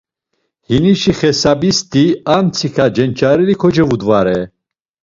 Hinişi 0.67 1.13
xesabisti 1.19 2.03
ar 2.33 2.41
mtsika 2.45 2.85
cenç̌areri 2.95 3.55
kocevudvare. 3.61 4.39